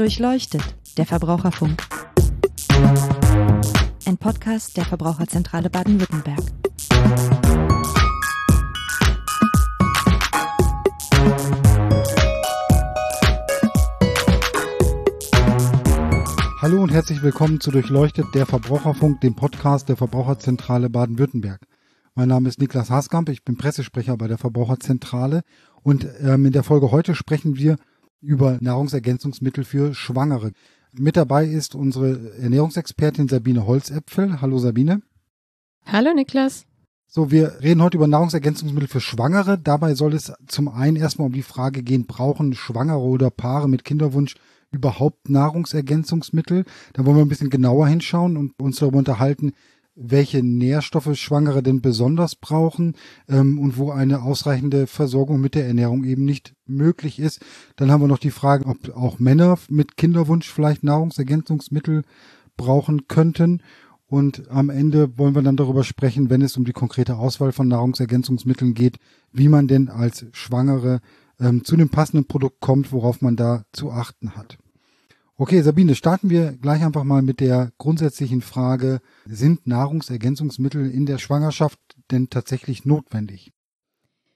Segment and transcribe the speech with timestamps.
[0.00, 0.62] Durchleuchtet,
[0.96, 1.86] der Verbraucherfunk.
[4.06, 6.40] Ein Podcast der Verbraucherzentrale Baden-Württemberg.
[16.62, 21.60] Hallo und herzlich willkommen zu Durchleuchtet, der Verbraucherfunk, dem Podcast der Verbraucherzentrale Baden-Württemberg.
[22.14, 25.42] Mein Name ist Niklas Haskamp, ich bin Pressesprecher bei der Verbraucherzentrale
[25.82, 27.76] und ähm, in der Folge heute sprechen wir
[28.20, 30.52] über Nahrungsergänzungsmittel für Schwangere.
[30.92, 34.40] Mit dabei ist unsere Ernährungsexpertin Sabine Holzäpfel.
[34.40, 35.02] Hallo Sabine.
[35.86, 36.66] Hallo Niklas.
[37.06, 39.58] So, wir reden heute über Nahrungsergänzungsmittel für Schwangere.
[39.58, 43.84] Dabei soll es zum einen erstmal um die Frage gehen, brauchen Schwangere oder Paare mit
[43.84, 44.36] Kinderwunsch
[44.70, 46.64] überhaupt Nahrungsergänzungsmittel?
[46.92, 49.52] Da wollen wir ein bisschen genauer hinschauen und uns darüber unterhalten,
[50.02, 52.94] welche Nährstoffe Schwangere denn besonders brauchen
[53.28, 57.40] ähm, und wo eine ausreichende Versorgung mit der Ernährung eben nicht möglich ist.
[57.76, 62.02] Dann haben wir noch die Frage, ob auch Männer mit Kinderwunsch vielleicht Nahrungsergänzungsmittel
[62.56, 63.62] brauchen könnten.
[64.06, 67.68] Und am Ende wollen wir dann darüber sprechen, wenn es um die konkrete Auswahl von
[67.68, 68.98] Nahrungsergänzungsmitteln geht,
[69.32, 71.00] wie man denn als Schwangere
[71.38, 74.58] ähm, zu dem passenden Produkt kommt, worauf man da zu achten hat.
[75.40, 81.16] Okay, Sabine, starten wir gleich einfach mal mit der grundsätzlichen Frage, sind Nahrungsergänzungsmittel in der
[81.16, 81.78] Schwangerschaft
[82.10, 83.50] denn tatsächlich notwendig?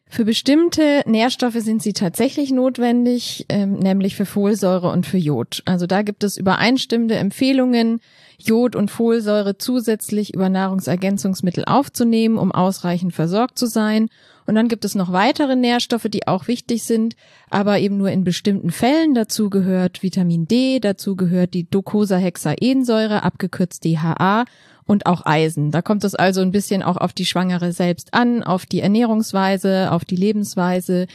[0.08, 5.62] Für bestimmte Nährstoffe sind sie tatsächlich notwendig, ähm, nämlich für Folsäure und für Jod.
[5.66, 8.00] Also da gibt es übereinstimmende Empfehlungen,
[8.45, 14.09] Jod und Folsäure zusätzlich über Nahrungsergänzungsmittel aufzunehmen, um ausreichend versorgt zu sein.
[14.47, 17.17] Und dann gibt es noch weitere Nährstoffe, die auch wichtig sind,
[17.50, 19.15] aber eben nur in bestimmten Fällen.
[19.15, 24.45] Dazu gehört Vitamin D, dazu gehört die Docosahexaensäure, abgekürzt DHA
[24.87, 25.70] und auch Eisen.
[25.70, 29.91] Da kommt es also ein bisschen auch auf die Schwangere selbst an, auf die Ernährungsweise,
[29.91, 31.06] auf die Lebensweise.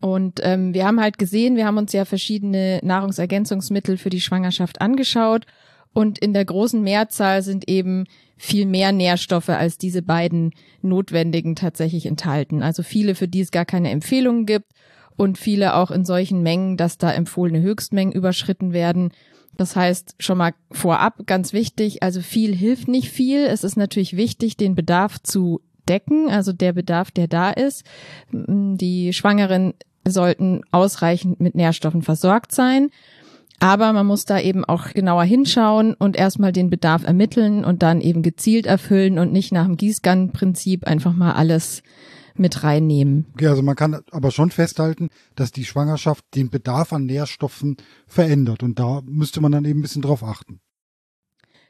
[0.00, 4.80] Und ähm, wir haben halt gesehen, wir haben uns ja verschiedene Nahrungsergänzungsmittel für die Schwangerschaft
[4.80, 5.46] angeschaut
[5.94, 8.06] und in der großen Mehrzahl sind eben
[8.36, 12.62] viel mehr Nährstoffe als diese beiden notwendigen tatsächlich enthalten.
[12.62, 14.72] Also viele, für die es gar keine Empfehlungen gibt
[15.16, 19.12] und viele auch in solchen Mengen, dass da empfohlene Höchstmengen überschritten werden.
[19.56, 23.44] Das heißt, schon mal vorab ganz wichtig, also viel hilft nicht viel.
[23.44, 27.84] Es ist natürlich wichtig, den Bedarf zu decken, also der Bedarf, der da ist.
[28.32, 29.74] Die Schwangeren
[30.06, 32.90] sollten ausreichend mit Nährstoffen versorgt sein.
[33.60, 38.00] Aber man muss da eben auch genauer hinschauen und erstmal den Bedarf ermitteln und dann
[38.00, 41.82] eben gezielt erfüllen und nicht nach dem Gießkannenprinzip einfach mal alles
[42.34, 43.26] mit reinnehmen.
[43.34, 47.76] Okay, also man kann aber schon festhalten, dass die Schwangerschaft den Bedarf an Nährstoffen
[48.06, 50.60] verändert und da müsste man dann eben ein bisschen drauf achten.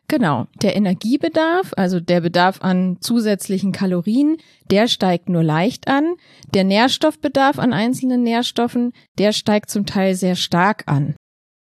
[0.09, 4.37] Genau, der Energiebedarf, also der Bedarf an zusätzlichen Kalorien,
[4.71, 6.17] der steigt nur leicht an.
[6.53, 11.15] Der Nährstoffbedarf an einzelnen Nährstoffen, der steigt zum Teil sehr stark an.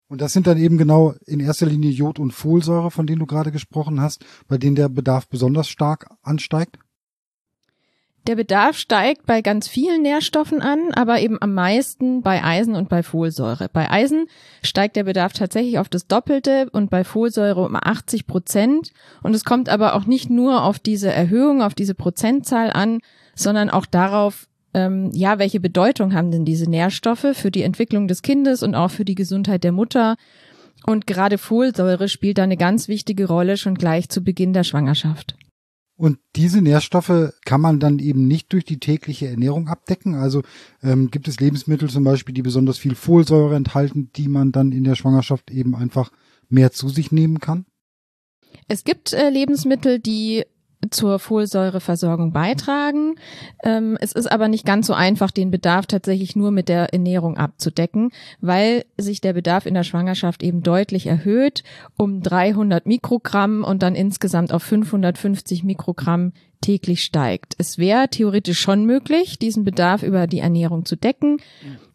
[0.09, 3.25] Und das sind dann eben genau in erster Linie Jod und Folsäure, von denen du
[3.25, 6.79] gerade gesprochen hast, bei denen der Bedarf besonders stark ansteigt?
[8.27, 12.89] Der Bedarf steigt bei ganz vielen Nährstoffen an, aber eben am meisten bei Eisen und
[12.89, 13.69] bei Folsäure.
[13.71, 14.25] Bei Eisen
[14.61, 18.91] steigt der Bedarf tatsächlich auf das Doppelte und bei Folsäure um 80 Prozent.
[19.23, 22.99] Und es kommt aber auch nicht nur auf diese Erhöhung, auf diese Prozentzahl an,
[23.33, 28.21] sondern auch darauf, ähm, ja, welche Bedeutung haben denn diese Nährstoffe für die Entwicklung des
[28.21, 30.15] Kindes und auch für die Gesundheit der Mutter?
[30.85, 35.35] Und gerade Folsäure spielt da eine ganz wichtige Rolle schon gleich zu Beginn der Schwangerschaft.
[35.97, 40.13] Und diese Nährstoffe kann man dann eben nicht durch die tägliche Ernährung abdecken.
[40.13, 40.43] Also
[40.83, 44.83] ähm, gibt es Lebensmittel zum Beispiel, die besonders viel Folsäure enthalten, die man dann in
[44.83, 46.11] der Schwangerschaft eben einfach
[46.49, 47.65] mehr zu sich nehmen kann?
[48.67, 50.45] Es gibt äh, Lebensmittel, die
[50.89, 53.15] zur Folsäureversorgung beitragen.
[53.63, 57.37] Ähm, es ist aber nicht ganz so einfach, den Bedarf tatsächlich nur mit der Ernährung
[57.37, 58.11] abzudecken,
[58.41, 61.63] weil sich der Bedarf in der Schwangerschaft eben deutlich erhöht
[61.97, 67.55] um 300 Mikrogramm und dann insgesamt auf 550 Mikrogramm täglich steigt.
[67.57, 71.37] Es wäre theoretisch schon möglich, diesen Bedarf über die Ernährung zu decken.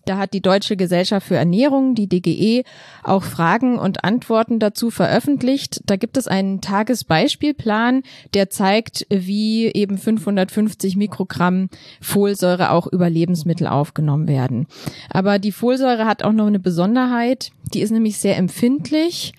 [0.05, 2.65] Da hat die Deutsche Gesellschaft für Ernährung, die DGE,
[3.05, 5.81] auch Fragen und Antworten dazu veröffentlicht.
[5.87, 8.03] Da gibt es einen Tagesbeispielplan,
[8.35, 11.69] der zeigt, wie eben 550 Mikrogramm
[12.01, 14.67] Folsäure auch über Lebensmittel aufgenommen werden.
[15.09, 17.53] Aber die Folsäure hat auch noch eine Besonderheit.
[17.73, 19.35] Die ist nämlich sehr empfindlich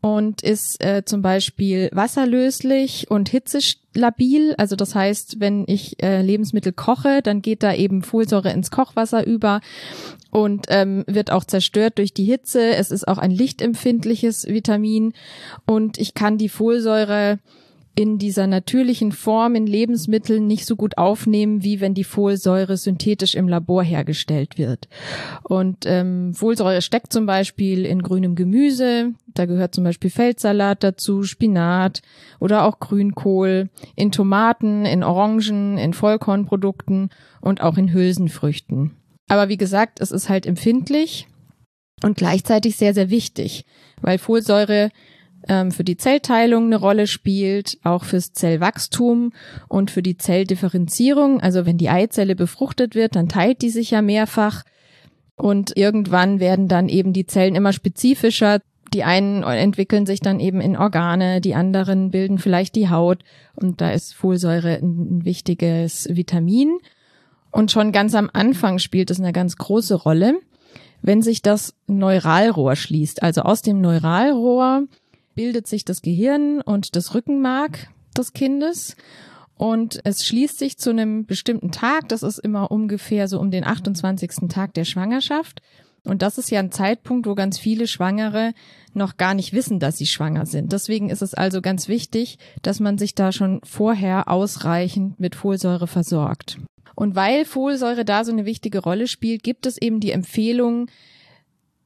[0.00, 4.54] und ist äh, zum Beispiel wasserlöslich und hitzelabil.
[4.56, 9.26] Also das heißt, wenn ich äh, Lebensmittel koche, dann geht da eben Folsäure ins Kochwasser
[9.26, 9.60] über
[10.30, 12.74] und ähm, wird auch zerstört durch die Hitze.
[12.76, 15.12] Es ist auch ein lichtempfindliches Vitamin
[15.66, 17.38] und ich kann die Folsäure
[17.96, 23.34] in dieser natürlichen Form in Lebensmitteln nicht so gut aufnehmen, wie wenn die Folsäure synthetisch
[23.34, 24.88] im Labor hergestellt wird.
[25.42, 31.24] Und ähm, Folsäure steckt zum Beispiel in grünem Gemüse, da gehört zum Beispiel Feldsalat dazu,
[31.24, 32.00] Spinat
[32.38, 37.10] oder auch Grünkohl, in Tomaten, in Orangen, in Vollkornprodukten
[37.40, 38.92] und auch in Hülsenfrüchten.
[39.28, 41.28] Aber wie gesagt, es ist halt empfindlich
[42.02, 43.64] und gleichzeitig sehr, sehr wichtig,
[44.00, 44.90] weil Folsäure
[45.48, 49.32] ähm, für die Zellteilung eine Rolle spielt, auch fürs Zellwachstum
[49.68, 51.40] und für die Zelldifferenzierung.
[51.40, 54.64] Also wenn die Eizelle befruchtet wird, dann teilt die sich ja mehrfach
[55.40, 58.60] und irgendwann werden dann eben die Zellen immer spezifischer.
[58.92, 63.22] Die einen entwickeln sich dann eben in Organe, die anderen bilden vielleicht die Haut
[63.54, 66.78] und da ist Folsäure ein, ein wichtiges Vitamin.
[67.52, 70.34] Und schon ganz am Anfang spielt es eine ganz große Rolle,
[71.02, 73.22] wenn sich das Neuralrohr schließt.
[73.22, 74.84] Also aus dem Neuralrohr
[75.34, 78.96] bildet sich das Gehirn und das Rückenmark des Kindes.
[79.56, 82.08] Und es schließt sich zu einem bestimmten Tag.
[82.08, 84.48] Das ist immer ungefähr so um den 28.
[84.48, 85.60] Tag der Schwangerschaft.
[86.02, 88.54] Und das ist ja ein Zeitpunkt, wo ganz viele Schwangere
[88.94, 90.72] noch gar nicht wissen, dass sie schwanger sind.
[90.72, 95.86] Deswegen ist es also ganz wichtig, dass man sich da schon vorher ausreichend mit Folsäure
[95.86, 96.56] versorgt.
[96.94, 100.90] Und weil Folsäure da so eine wichtige Rolle spielt, gibt es eben die Empfehlung,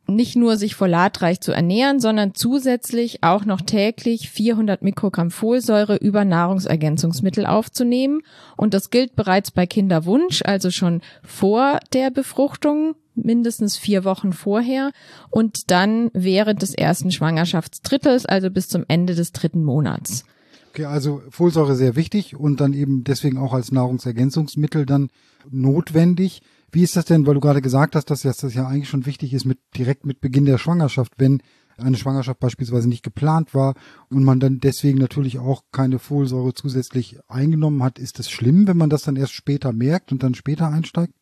[0.06, 6.25] nicht nur sich folatreich zu ernähren, sondern zusätzlich auch noch täglich 400 Mikrogramm Folsäure über
[6.25, 8.21] Nahrungsergänzungsmittel aufzunehmen.
[8.56, 14.91] Und das gilt bereits bei Kinderwunsch, also schon vor der Befruchtung, mindestens vier Wochen vorher
[15.31, 20.25] und dann während des ersten Schwangerschaftsdrittels, also bis zum Ende des dritten Monats.
[20.71, 25.09] Okay, also Folsäure sehr wichtig und dann eben deswegen auch als Nahrungsergänzungsmittel dann
[25.51, 26.43] notwendig.
[26.75, 29.32] Wie ist das denn, weil du gerade gesagt hast, dass das ja eigentlich schon wichtig
[29.32, 31.41] ist, mit direkt mit Beginn der Schwangerschaft, wenn
[31.79, 33.75] eine Schwangerschaft beispielsweise nicht geplant war
[34.11, 38.76] und man dann deswegen natürlich auch keine Folsäure zusätzlich eingenommen hat, ist das schlimm, wenn
[38.76, 41.15] man das dann erst später merkt und dann später einsteigt?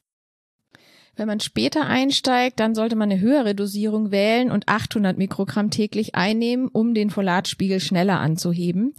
[1.16, 6.14] Wenn man später einsteigt, dann sollte man eine höhere Dosierung wählen und 800 Mikrogramm täglich
[6.14, 8.94] einnehmen, um den Folatspiegel schneller anzuheben.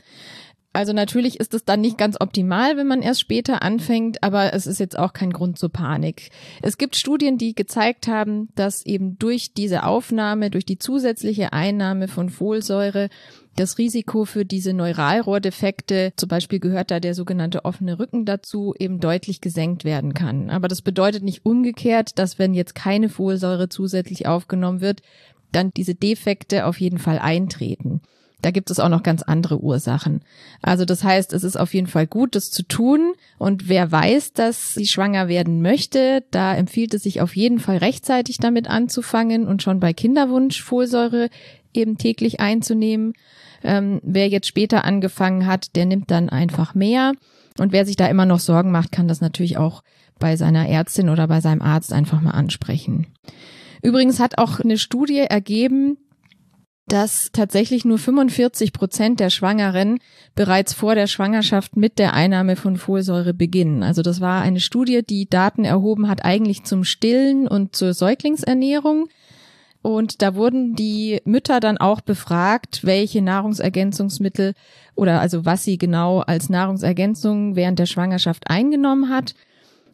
[0.75, 4.65] Also natürlich ist es dann nicht ganz optimal, wenn man erst später anfängt, aber es
[4.65, 6.31] ist jetzt auch kein Grund zur Panik.
[6.63, 12.07] Es gibt Studien, die gezeigt haben, dass eben durch diese Aufnahme, durch die zusätzliche Einnahme
[12.07, 13.09] von Folsäure
[13.55, 18.99] das Risiko für diese Neuralrohrdefekte, zum Beispiel gehört da der sogenannte offene Rücken dazu, eben
[18.99, 20.49] deutlich gesenkt werden kann.
[20.49, 25.03] Aber das bedeutet nicht umgekehrt, dass wenn jetzt keine Folsäure zusätzlich aufgenommen wird,
[25.51, 28.01] dann diese Defekte auf jeden Fall eintreten.
[28.44, 30.22] Da gibt es auch noch ganz andere Ursachen.
[30.62, 33.13] Also das heißt, es ist auf jeden Fall gut, das zu tun.
[33.38, 37.78] Und wer weiß, dass sie schwanger werden möchte, da empfiehlt es sich auf jeden Fall
[37.78, 41.30] rechtzeitig damit anzufangen und schon bei Kinderwunsch Folsäure
[41.74, 43.13] eben täglich einzunehmen.
[43.63, 47.13] Ähm, wer jetzt später angefangen hat, der nimmt dann einfach mehr.
[47.60, 49.84] Und wer sich da immer noch Sorgen macht, kann das natürlich auch
[50.19, 53.07] bei seiner Ärztin oder bei seinem Arzt einfach mal ansprechen.
[53.81, 55.98] Übrigens hat auch eine Studie ergeben,
[56.88, 60.00] dass tatsächlich nur 45 Prozent der Schwangeren
[60.35, 63.83] bereits vor der Schwangerschaft mit der Einnahme von Folsäure beginnen.
[63.83, 69.07] Also das war eine Studie, die Daten erhoben hat eigentlich zum Stillen und zur Säuglingsernährung.
[69.81, 74.53] Und da wurden die Mütter dann auch befragt, welche Nahrungsergänzungsmittel
[74.95, 79.35] oder also was sie genau als Nahrungsergänzung während der Schwangerschaft eingenommen hat.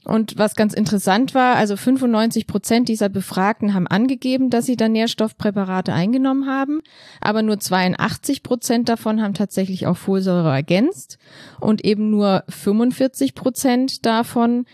[0.06, 4.88] Und was ganz interessant war, also 95 Prozent dieser Befragten haben angegeben, dass sie da
[4.88, 6.82] Nährstoffpräparate eingenommen haben,
[7.20, 11.18] aber nur 82 Prozent davon haben tatsächlich auch Folsäure ergänzt
[11.60, 14.66] und eben nur 45 Prozent davon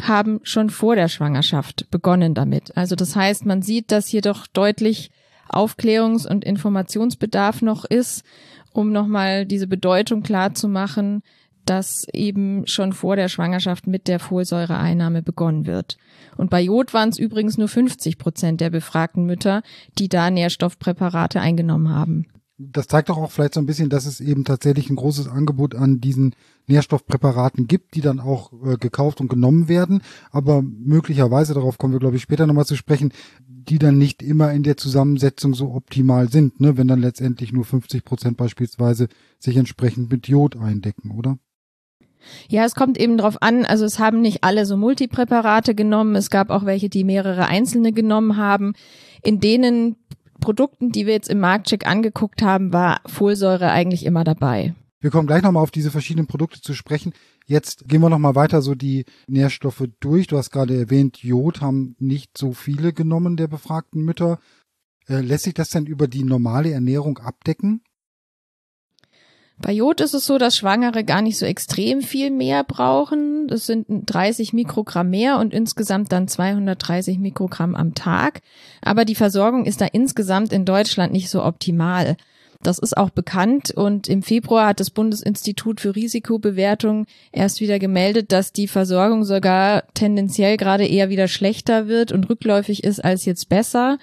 [0.00, 2.76] haben schon vor der Schwangerschaft begonnen damit.
[2.76, 5.10] Also das heißt, man sieht, dass hier doch deutlich
[5.48, 8.22] Aufklärungs- und Informationsbedarf noch ist,
[8.72, 11.22] um nochmal diese Bedeutung klar zu machen,
[11.68, 15.98] dass eben schon vor der Schwangerschaft mit der Folsäureeinnahme begonnen wird.
[16.36, 19.62] Und bei Jod waren es übrigens nur 50 Prozent der befragten Mütter,
[19.98, 22.26] die da Nährstoffpräparate eingenommen haben.
[22.60, 25.76] Das zeigt doch auch vielleicht so ein bisschen, dass es eben tatsächlich ein großes Angebot
[25.76, 26.34] an diesen
[26.66, 30.02] Nährstoffpräparaten gibt, die dann auch äh, gekauft und genommen werden.
[30.32, 33.12] Aber möglicherweise, darauf kommen wir, glaube ich, später nochmal zu sprechen,
[33.46, 36.76] die dann nicht immer in der Zusammensetzung so optimal sind, ne?
[36.76, 39.08] wenn dann letztendlich nur 50 Prozent beispielsweise
[39.38, 41.38] sich entsprechend mit Jod eindecken, oder?
[42.48, 46.30] Ja, es kommt eben drauf an, also es haben nicht alle so Multipräparate genommen, es
[46.30, 48.74] gab auch welche, die mehrere einzelne genommen haben.
[49.22, 49.96] In denen
[50.40, 54.74] Produkten, die wir jetzt im Marktcheck angeguckt haben, war Folsäure eigentlich immer dabei.
[55.00, 57.12] Wir kommen gleich nochmal auf diese verschiedenen Produkte zu sprechen.
[57.46, 60.26] Jetzt gehen wir nochmal weiter so die Nährstoffe durch.
[60.26, 64.40] Du hast gerade erwähnt, Jod haben nicht so viele genommen der befragten Mütter.
[65.08, 67.82] Äh, lässt sich das denn über die normale Ernährung abdecken?
[69.60, 73.48] Bei Jod ist es so, dass Schwangere gar nicht so extrem viel mehr brauchen.
[73.48, 78.40] Das sind 30 Mikrogramm mehr und insgesamt dann 230 Mikrogramm am Tag.
[78.82, 82.16] Aber die Versorgung ist da insgesamt in Deutschland nicht so optimal.
[82.62, 88.32] Das ist auch bekannt und im Februar hat das Bundesinstitut für Risikobewertung erst wieder gemeldet,
[88.32, 93.48] dass die Versorgung sogar tendenziell gerade eher wieder schlechter wird und rückläufig ist als jetzt
[93.48, 93.98] besser.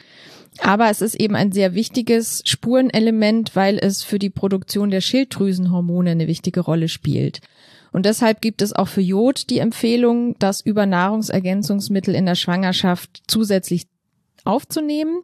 [0.62, 6.12] Aber es ist eben ein sehr wichtiges Spurenelement, weil es für die Produktion der Schilddrüsenhormone
[6.12, 7.41] eine wichtige Rolle spielt.
[7.91, 13.24] Und deshalb gibt es auch für Jod die Empfehlung, das über Nahrungsergänzungsmittel in der Schwangerschaft
[13.27, 13.88] zusätzlich
[14.43, 15.21] aufzunehmen.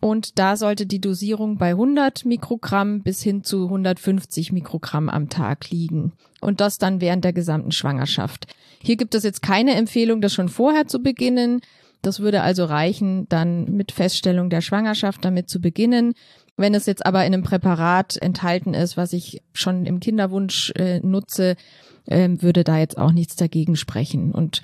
[0.00, 5.70] Und da sollte die Dosierung bei 100 Mikrogramm bis hin zu 150 Mikrogramm am Tag
[5.70, 6.12] liegen.
[6.40, 8.46] Und das dann während der gesamten Schwangerschaft.
[8.82, 11.60] Hier gibt es jetzt keine Empfehlung, das schon vorher zu beginnen.
[12.02, 16.14] Das würde also reichen, dann mit Feststellung der Schwangerschaft damit zu beginnen.
[16.56, 21.00] Wenn es jetzt aber in einem Präparat enthalten ist, was ich schon im Kinderwunsch äh,
[21.00, 21.56] nutze,
[22.06, 24.32] äh, würde da jetzt auch nichts dagegen sprechen.
[24.32, 24.62] Und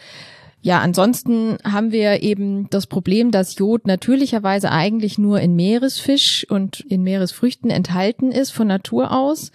[0.60, 6.80] ja, ansonsten haben wir eben das Problem, dass Jod natürlicherweise eigentlich nur in Meeresfisch und
[6.80, 9.52] in Meeresfrüchten enthalten ist von Natur aus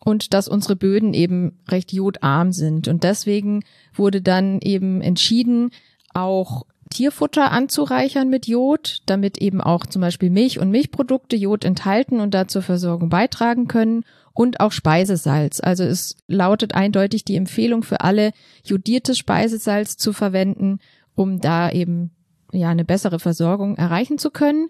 [0.00, 2.88] und dass unsere Böden eben recht jodarm sind.
[2.88, 3.62] Und deswegen
[3.94, 5.70] wurde dann eben entschieden,
[6.12, 12.20] auch Tierfutter anzureichern mit Jod, damit eben auch zum Beispiel Milch und Milchprodukte Jod enthalten
[12.20, 14.04] und da zur Versorgung beitragen können
[14.34, 15.60] und auch Speisesalz.
[15.60, 18.32] Also es lautet eindeutig die Empfehlung für alle,
[18.64, 20.80] jodiertes Speisesalz zu verwenden,
[21.14, 22.10] um da eben
[22.52, 24.68] ja eine bessere Versorgung erreichen zu können.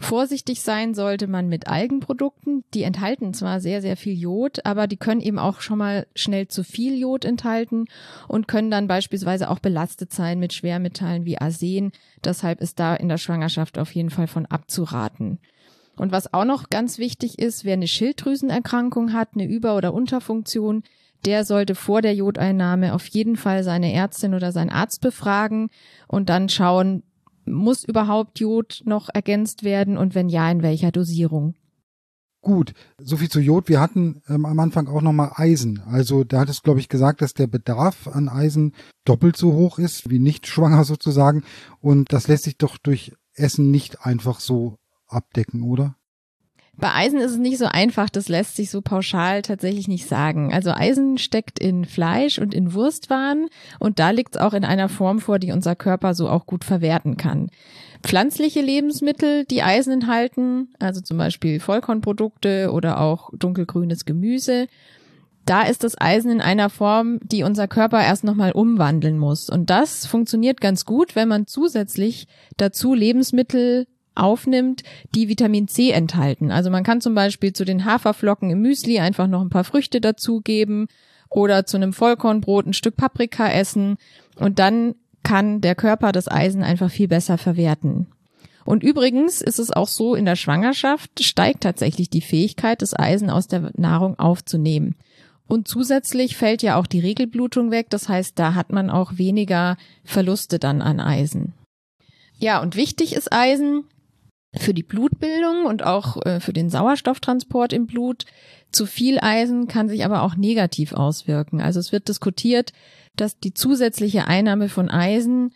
[0.00, 2.64] Vorsichtig sein sollte man mit Algenprodukten.
[2.72, 6.46] Die enthalten zwar sehr, sehr viel Jod, aber die können eben auch schon mal schnell
[6.48, 7.86] zu viel Jod enthalten
[8.28, 11.92] und können dann beispielsweise auch belastet sein mit Schwermetallen wie Arsen.
[12.24, 15.40] Deshalb ist da in der Schwangerschaft auf jeden Fall von abzuraten.
[15.96, 20.84] Und was auch noch ganz wichtig ist, wer eine Schilddrüsenerkrankung hat, eine Über- oder Unterfunktion,
[21.24, 25.70] der sollte vor der Jodeinnahme auf jeden Fall seine Ärztin oder seinen Arzt befragen
[26.06, 27.02] und dann schauen,
[27.52, 31.54] muss überhaupt Jod noch ergänzt werden und wenn ja, in welcher Dosierung?
[32.40, 33.68] Gut, soviel zu Jod.
[33.68, 35.82] Wir hatten ähm, am Anfang auch nochmal Eisen.
[35.86, 38.74] Also da hat es, glaube ich, gesagt, dass der Bedarf an Eisen
[39.04, 41.42] doppelt so hoch ist wie nicht schwanger sozusagen.
[41.80, 44.76] Und das lässt sich doch durch Essen nicht einfach so
[45.08, 45.97] abdecken, oder?
[46.80, 50.54] Bei Eisen ist es nicht so einfach, das lässt sich so pauschal tatsächlich nicht sagen.
[50.54, 53.48] Also Eisen steckt in Fleisch und in Wurstwaren
[53.80, 56.64] und da liegt es auch in einer Form vor, die unser Körper so auch gut
[56.64, 57.50] verwerten kann.
[58.04, 64.68] Pflanzliche Lebensmittel, die Eisen enthalten, also zum Beispiel Vollkornprodukte oder auch dunkelgrünes Gemüse,
[65.46, 69.50] da ist das Eisen in einer Form, die unser Körper erst nochmal umwandeln muss.
[69.50, 73.86] Und das funktioniert ganz gut, wenn man zusätzlich dazu Lebensmittel
[74.18, 74.82] aufnimmt,
[75.14, 76.50] die Vitamin C enthalten.
[76.50, 80.00] Also man kann zum Beispiel zu den Haferflocken im Müsli einfach noch ein paar Früchte
[80.00, 80.88] dazugeben
[81.30, 83.96] oder zu einem Vollkornbrot ein Stück Paprika essen
[84.36, 88.06] und dann kann der Körper das Eisen einfach viel besser verwerten.
[88.64, 93.30] Und übrigens ist es auch so, in der Schwangerschaft steigt tatsächlich die Fähigkeit, das Eisen
[93.30, 94.94] aus der Nahrung aufzunehmen.
[95.46, 99.78] Und zusätzlich fällt ja auch die Regelblutung weg, das heißt, da hat man auch weniger
[100.04, 101.54] Verluste dann an Eisen.
[102.38, 103.84] Ja, und wichtig ist Eisen,
[104.54, 108.24] für die Blutbildung und auch äh, für den Sauerstofftransport im Blut.
[108.72, 111.60] Zu viel Eisen kann sich aber auch negativ auswirken.
[111.60, 112.72] Also es wird diskutiert,
[113.16, 115.52] dass die zusätzliche Einnahme von Eisen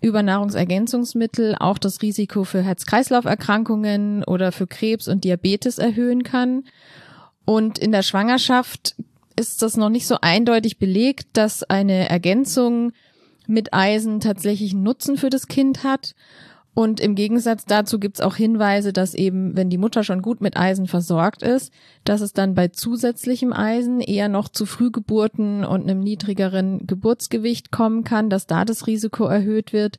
[0.00, 6.64] über Nahrungsergänzungsmittel auch das Risiko für Herz-Kreislauf-Erkrankungen oder für Krebs und Diabetes erhöhen kann.
[7.44, 8.96] Und in der Schwangerschaft
[9.38, 12.92] ist das noch nicht so eindeutig belegt, dass eine Ergänzung
[13.46, 16.14] mit Eisen tatsächlich einen Nutzen für das Kind hat.
[16.74, 20.56] Und im Gegensatz dazu gibt's auch Hinweise, dass eben, wenn die Mutter schon gut mit
[20.56, 21.70] Eisen versorgt ist,
[22.04, 28.04] dass es dann bei zusätzlichem Eisen eher noch zu Frühgeburten und einem niedrigeren Geburtsgewicht kommen
[28.04, 29.98] kann, dass da das Risiko erhöht wird.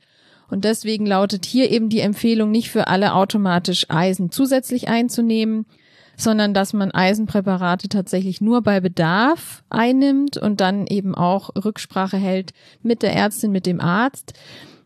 [0.49, 5.65] Und deswegen lautet hier eben die Empfehlung, nicht für alle automatisch Eisen zusätzlich einzunehmen,
[6.17, 12.53] sondern dass man Eisenpräparate tatsächlich nur bei Bedarf einnimmt und dann eben auch Rücksprache hält
[12.81, 14.33] mit der Ärztin, mit dem Arzt.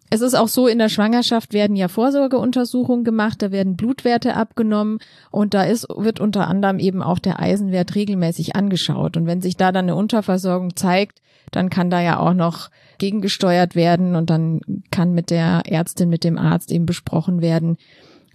[0.09, 4.99] Es ist auch so, in der Schwangerschaft werden ja Vorsorgeuntersuchungen gemacht, da werden Blutwerte abgenommen
[5.31, 9.17] und da ist, wird unter anderem eben auch der Eisenwert regelmäßig angeschaut.
[9.17, 11.21] Und wenn sich da dann eine Unterversorgung zeigt,
[11.51, 14.61] dann kann da ja auch noch gegengesteuert werden und dann
[14.91, 17.77] kann mit der Ärztin, mit dem Arzt eben besprochen werden,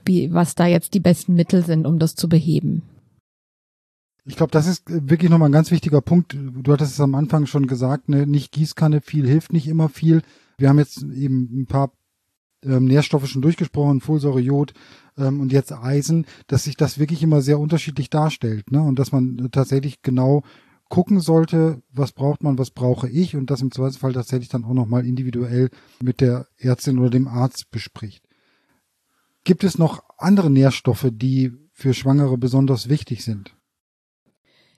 [0.05, 2.83] wie, was da jetzt die besten Mittel sind, um das zu beheben.
[4.25, 6.37] Ich glaube, das ist wirklich nochmal ein ganz wichtiger Punkt.
[6.37, 8.27] Du hattest es am Anfang schon gesagt, ne?
[8.27, 10.23] nicht Gießkanne viel hilft nicht immer viel.
[10.63, 11.91] Wir haben jetzt eben ein paar
[12.65, 14.75] ähm, Nährstoffe schon durchgesprochen, Folsäure, Jod
[15.19, 18.71] ähm, und jetzt Eisen, dass sich das wirklich immer sehr unterschiedlich darstellt.
[18.71, 18.81] Ne?
[18.81, 20.45] Und dass man tatsächlich genau
[20.89, 24.73] gucken sollte, was braucht man, was brauche ich und das im Zweifelsfall tatsächlich dann auch
[24.73, 25.69] nochmal individuell
[26.01, 28.25] mit der Ärztin oder dem Arzt bespricht.
[29.43, 33.57] Gibt es noch andere Nährstoffe, die für Schwangere besonders wichtig sind?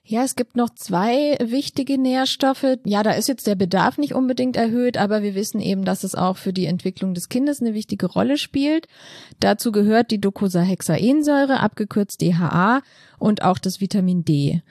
[0.07, 2.77] Ja, es gibt noch zwei wichtige Nährstoffe.
[2.85, 6.13] Ja, da ist jetzt der Bedarf nicht unbedingt erhöht, aber wir wissen eben, dass es
[6.13, 8.87] auch für die Entwicklung des Kindes eine wichtige Rolle spielt.
[9.39, 12.83] Dazu gehört die Docosahexaensäure, abgekürzt DHA,
[13.17, 14.61] und auch das Vitamin D.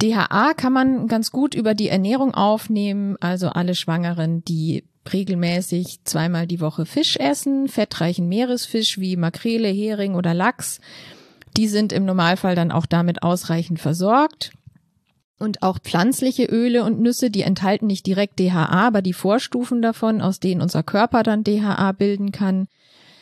[0.00, 6.46] DHA kann man ganz gut über die Ernährung aufnehmen, also alle Schwangeren, die regelmäßig zweimal
[6.46, 10.80] die Woche Fisch essen, fettreichen Meeresfisch wie Makrele, Hering oder Lachs
[11.56, 14.52] die sind im Normalfall dann auch damit ausreichend versorgt.
[15.38, 20.22] Und auch pflanzliche Öle und Nüsse, die enthalten nicht direkt DHA, aber die Vorstufen davon,
[20.22, 22.68] aus denen unser Körper dann DHA bilden kann.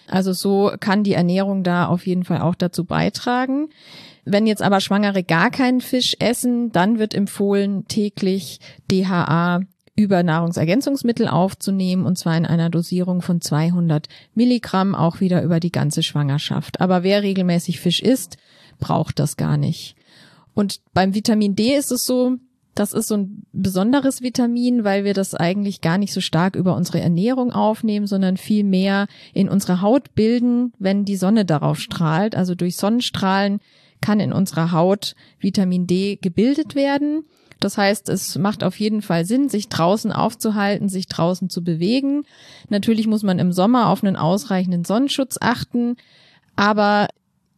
[0.09, 3.71] Also so kann die Ernährung da auf jeden Fall auch dazu beitragen.
[4.25, 8.61] Wenn jetzt aber Schwangere gar keinen Fisch essen, dann wird empfohlen, täglich
[8.91, 9.61] DHA
[10.03, 15.73] über Nahrungsergänzungsmittel aufzunehmen und zwar in einer Dosierung von 200 Milligramm auch wieder über die
[15.73, 16.81] ganze Schwangerschaft.
[16.81, 18.37] Aber wer regelmäßig Fisch isst,
[18.79, 19.97] braucht das gar nicht.
[20.55, 22.37] Und beim Vitamin D ist es so,
[22.75, 26.75] das ist so ein besonderes Vitamin, weil wir das eigentlich gar nicht so stark über
[26.75, 32.35] unsere Ernährung aufnehmen, sondern viel mehr in unserer Haut bilden, wenn die Sonne darauf strahlt.
[32.35, 33.61] Also durch Sonnenstrahlen
[34.01, 37.25] kann in unserer Haut Vitamin D gebildet werden.
[37.65, 42.25] Das heißt, es macht auf jeden Fall Sinn, sich draußen aufzuhalten, sich draußen zu bewegen.
[42.69, 45.97] Natürlich muss man im Sommer auf einen ausreichenden Sonnenschutz achten,
[46.57, 47.09] aber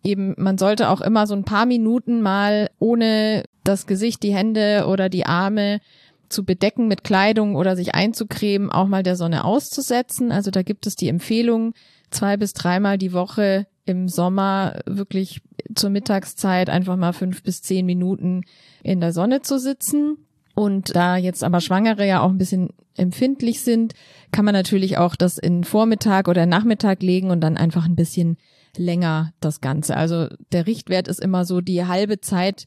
[0.03, 4.87] eben man sollte auch immer so ein paar Minuten mal ohne das Gesicht, die Hände
[4.89, 5.81] oder die Arme
[6.29, 10.33] zu bedecken mit Kleidung oder sich einzucremen, auch mal der Sonne auszusetzen.
[10.33, 11.75] Also da gibt es die Empfehlung,
[12.11, 15.41] zwei bis dreimal die Woche im Sommer wirklich
[15.75, 18.43] zur Mittagszeit einfach mal fünf bis zehn Minuten
[18.83, 20.19] in der Sonne zu sitzen.
[20.55, 23.95] Und da jetzt aber Schwangere ja auch ein bisschen empfindlich sind,
[24.31, 28.37] kann man natürlich auch das in Vormittag oder Nachmittag legen und dann einfach ein bisschen
[28.77, 29.97] länger das Ganze.
[29.97, 32.67] Also der Richtwert ist immer so die halbe Zeit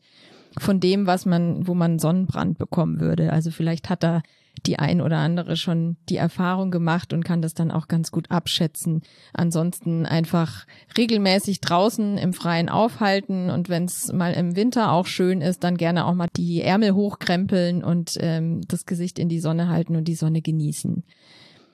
[0.58, 3.32] von dem, was man, wo man Sonnenbrand bekommen würde.
[3.32, 4.22] Also vielleicht hat da
[4.66, 8.32] die ein oder andere schon die Erfahrung gemacht und kann das dann auch ganz gut
[8.32, 9.02] abschätzen.
[9.34, 10.66] Ansonsten einfach
[10.98, 15.78] regelmäßig draußen im Freien aufhalten und wenn es mal im Winter auch schön ist, dann
[15.78, 20.06] gerne auch mal die Ärmel hochkrempeln und ähm, das Gesicht in die Sonne halten und
[20.06, 21.04] die Sonne genießen.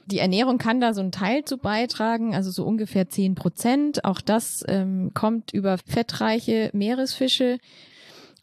[0.06, 4.04] Die Ernährung kann da so einen Teil zu beitragen, also so ungefähr zehn Prozent.
[4.04, 7.58] Auch das ähm, kommt über fettreiche Meeresfische.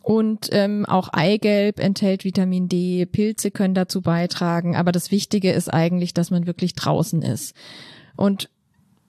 [0.03, 5.69] Und ähm, auch Eigelb enthält Vitamin D, Pilze können dazu beitragen, aber das Wichtige ist
[5.69, 7.55] eigentlich, dass man wirklich draußen ist.
[8.17, 8.49] Und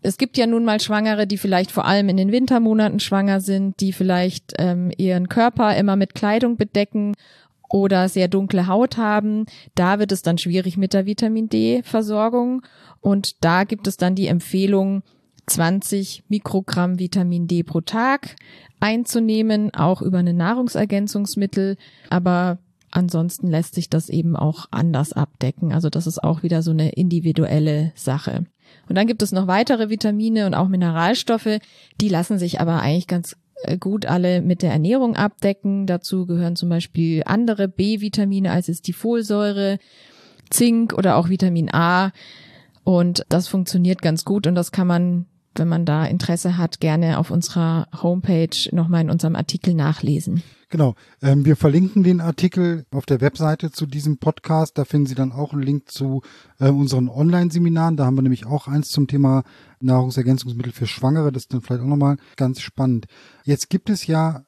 [0.01, 3.79] es gibt ja nun mal Schwangere, die vielleicht vor allem in den Wintermonaten schwanger sind,
[3.79, 7.13] die vielleicht ähm, ihren Körper immer mit Kleidung bedecken
[7.69, 9.45] oder sehr dunkle Haut haben.
[9.75, 12.63] Da wird es dann schwierig mit der Vitamin D-Versorgung.
[12.99, 15.03] Und da gibt es dann die Empfehlung,
[15.47, 18.35] 20 Mikrogramm Vitamin D pro Tag
[18.79, 21.77] einzunehmen, auch über eine Nahrungsergänzungsmittel.
[22.09, 22.59] Aber
[22.91, 25.73] ansonsten lässt sich das eben auch anders abdecken.
[25.73, 28.45] Also das ist auch wieder so eine individuelle Sache.
[28.87, 31.59] Und dann gibt es noch weitere Vitamine und auch Mineralstoffe,
[31.99, 35.87] die lassen sich aber eigentlich ganz äh, gut alle mit der Ernährung abdecken.
[35.87, 39.77] Dazu gehören zum Beispiel andere B-Vitamine, als ist die Folsäure,
[40.49, 42.11] Zink oder auch Vitamin A.
[42.83, 47.17] Und das funktioniert ganz gut und das kann man wenn man da Interesse hat, gerne
[47.17, 50.43] auf unserer Homepage nochmal in unserem Artikel nachlesen.
[50.69, 50.95] Genau.
[51.21, 54.77] Ähm, wir verlinken den Artikel auf der Webseite zu diesem Podcast.
[54.77, 56.21] Da finden Sie dann auch einen Link zu
[56.59, 57.97] äh, unseren Online-Seminaren.
[57.97, 59.43] Da haben wir nämlich auch eins zum Thema
[59.81, 61.33] Nahrungsergänzungsmittel für Schwangere.
[61.33, 63.07] Das ist dann vielleicht auch nochmal ganz spannend.
[63.43, 64.45] Jetzt gibt es ja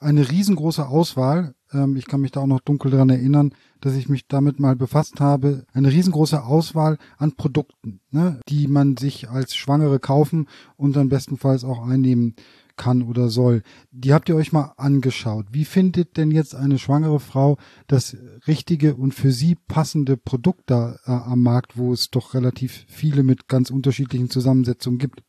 [0.00, 1.54] eine riesengroße Auswahl.
[1.74, 4.76] Ähm, ich kann mich da auch noch dunkel dran erinnern, dass ich mich damit mal
[4.76, 5.66] befasst habe.
[5.72, 11.64] Eine riesengroße Auswahl an Produkten, ne, die man sich als Schwangere kaufen und dann bestenfalls
[11.64, 12.34] auch einnehmen
[12.76, 13.62] kann oder soll.
[13.92, 15.46] Die habt ihr euch mal angeschaut.
[15.52, 17.56] Wie findet denn jetzt eine schwangere Frau
[17.86, 22.84] das richtige und für sie passende Produkt da äh, am Markt, wo es doch relativ
[22.88, 25.22] viele mit ganz unterschiedlichen Zusammensetzungen gibt?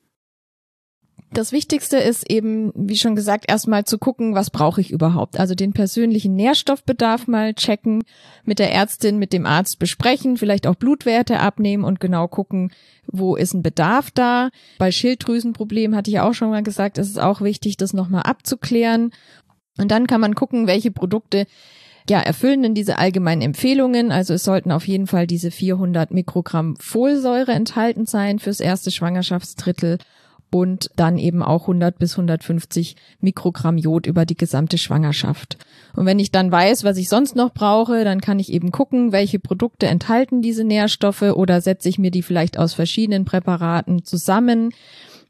[1.36, 5.38] Das Wichtigste ist eben, wie schon gesagt, erstmal zu gucken, was brauche ich überhaupt.
[5.38, 8.06] Also den persönlichen Nährstoffbedarf mal checken,
[8.45, 12.71] mit der Ärztin, mit dem Arzt besprechen, vielleicht auch Blutwerte abnehmen und genau gucken,
[13.06, 14.50] wo ist ein Bedarf da.
[14.78, 19.12] Bei Schilddrüsenproblemen hatte ich auch schon mal gesagt, ist es auch wichtig, das nochmal abzuklären.
[19.78, 21.48] Und dann kann man gucken, welche Produkte
[22.10, 24.13] ja, erfüllen denn diese allgemeinen Empfehlungen.
[24.13, 29.98] Also es sollten auf jeden Fall diese 400 Mikrogramm Folsäure enthalten sein fürs erste Schwangerschaftsdrittel
[30.51, 35.58] und dann eben auch 100 bis 150 Mikrogramm Jod über die gesamte Schwangerschaft.
[35.95, 39.12] Und wenn ich dann weiß, was ich sonst noch brauche, dann kann ich eben gucken,
[39.12, 44.71] welche Produkte enthalten diese Nährstoffe oder setze ich mir die vielleicht aus verschiedenen Präparaten zusammen.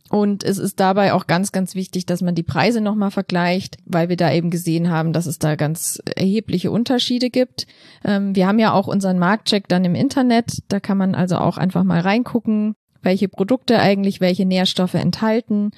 [0.09, 4.07] Und es ist dabei auch ganz, ganz wichtig, dass man die Preise nochmal vergleicht, weil
[4.07, 7.65] wir da eben gesehen haben, dass es da ganz erhebliche Unterschiede gibt.
[8.03, 10.61] Ähm, wir haben ja auch unseren Marktcheck dann im Internet.
[10.67, 12.75] Da kann man also auch einfach mal reingucken,
[13.05, 15.71] welche Produkte eigentlich welche Nährstoffe enthalten.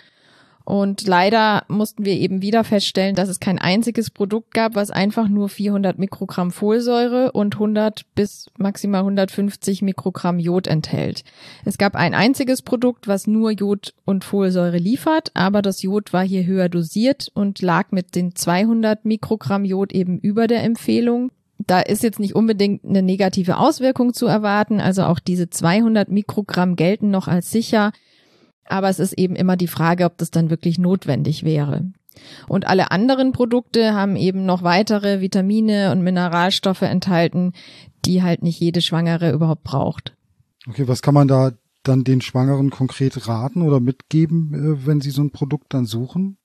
[0.68, 5.30] Und leider mussten wir eben wieder feststellen, dass es kein einziges Produkt gab, was einfach
[5.30, 11.24] nur 400 Mikrogramm Folsäure und 100 bis maximal 150 Mikrogramm Jod enthält.
[11.64, 16.26] Es gab ein einziges Produkt, was nur Jod und Folsäure liefert, aber das Jod war
[16.26, 21.80] hier höher dosiert und lag mit den 200 Mikrogramm Jod eben über der Empfehlung da
[21.80, 24.80] ist jetzt nicht unbedingt eine negative Auswirkung zu erwarten.
[24.80, 27.92] Also auch diese 200 Mikrogramm gelten noch als sicher.
[28.66, 31.92] Aber es ist eben immer die Frage, ob das dann wirklich notwendig wäre.
[32.48, 37.54] Und alle anderen Produkte haben eben noch weitere Vitamine und Mineralstoffe enthalten,
[38.06, 40.16] die halt nicht jede Schwangere überhaupt braucht.
[40.68, 41.52] Okay, was kann man da
[41.84, 46.38] dann den Schwangeren konkret raten oder mitgeben, äh, wenn sie so ein Produkt dann suchen?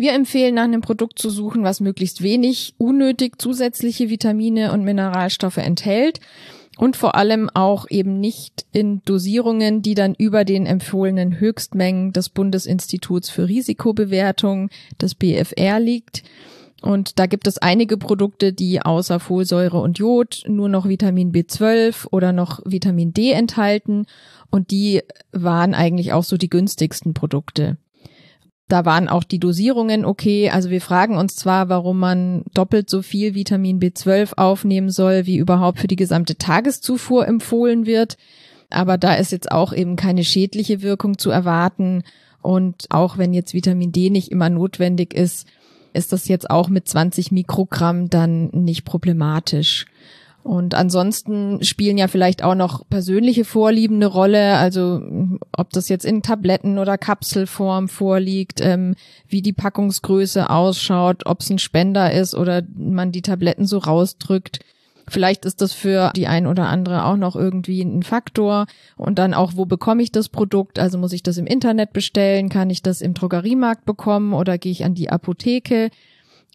[0.00, 5.58] Wir empfehlen nach einem Produkt zu suchen, was möglichst wenig unnötig zusätzliche Vitamine und Mineralstoffe
[5.58, 6.20] enthält
[6.78, 12.30] und vor allem auch eben nicht in Dosierungen, die dann über den empfohlenen Höchstmengen des
[12.30, 16.22] Bundesinstituts für Risikobewertung, des BFR, liegt.
[16.80, 22.06] Und da gibt es einige Produkte, die außer Folsäure und Jod nur noch Vitamin B12
[22.10, 24.06] oder noch Vitamin D enthalten.
[24.48, 27.76] Und die waren eigentlich auch so die günstigsten Produkte.
[28.70, 30.48] Da waren auch die Dosierungen okay.
[30.48, 35.38] Also wir fragen uns zwar, warum man doppelt so viel Vitamin B12 aufnehmen soll, wie
[35.38, 38.16] überhaupt für die gesamte Tageszufuhr empfohlen wird.
[38.70, 42.04] Aber da ist jetzt auch eben keine schädliche Wirkung zu erwarten.
[42.42, 45.48] Und auch wenn jetzt Vitamin D nicht immer notwendig ist,
[45.92, 49.86] ist das jetzt auch mit 20 Mikrogramm dann nicht problematisch.
[50.42, 55.02] Und ansonsten spielen ja vielleicht auch noch persönliche Vorlieben eine Rolle, also
[55.56, 58.94] ob das jetzt in Tabletten oder Kapselform vorliegt, ähm,
[59.28, 64.60] wie die Packungsgröße ausschaut, ob es ein Spender ist oder man die Tabletten so rausdrückt.
[65.10, 68.66] Vielleicht ist das für die ein oder andere auch noch irgendwie ein Faktor.
[68.96, 70.78] Und dann auch, wo bekomme ich das Produkt?
[70.78, 72.48] Also muss ich das im Internet bestellen?
[72.48, 75.90] Kann ich das im Drogeriemarkt bekommen oder gehe ich an die Apotheke?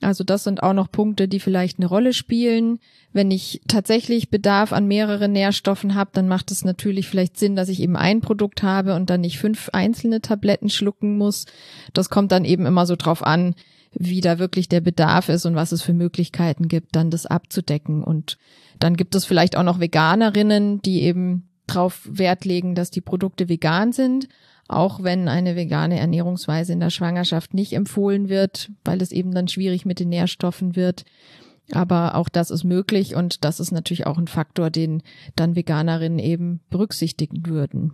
[0.06, 2.80] Also das sind auch noch Punkte, die vielleicht eine Rolle spielen.
[3.12, 7.70] Wenn ich tatsächlich Bedarf an mehreren Nährstoffen habe, dann macht es natürlich vielleicht Sinn, dass
[7.70, 11.46] ich eben ein Produkt habe und dann nicht fünf einzelne Tabletten schlucken muss.
[11.94, 13.56] Das kommt dann eben immer so drauf an,
[13.94, 18.04] wie da wirklich der Bedarf ist und was es für Möglichkeiten gibt, dann das abzudecken.
[18.04, 18.38] Und
[18.80, 23.49] dann gibt es vielleicht auch noch Veganerinnen, die eben drauf Wert legen, dass die Produkte
[23.49, 24.27] vegan sind
[24.67, 29.47] auch wenn eine vegane Ernährungsweise in der Schwangerschaft nicht empfohlen wird, weil es eben dann
[29.47, 31.05] schwierig mit den Nährstoffen wird.
[31.71, 35.01] Aber auch das ist möglich und das ist natürlich auch ein Faktor, den
[35.35, 37.93] dann Veganerinnen eben berücksichtigen würden.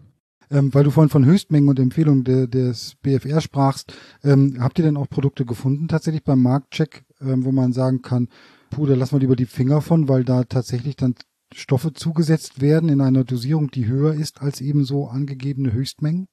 [0.50, 4.84] Ähm, weil du vorhin von Höchstmengen und Empfehlungen de, des BFR sprachst, ähm, habt ihr
[4.84, 8.28] denn auch Produkte gefunden tatsächlich beim Marktcheck, ähm, wo man sagen kann,
[8.70, 11.16] puh, da lassen wir lieber die Finger von, weil da tatsächlich dann
[11.54, 16.28] Stoffe zugesetzt werden in einer Dosierung, die höher ist als eben so angegebene Höchstmengen?